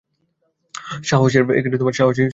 [1.03, 2.29] সাহস এর কী দেখলেন?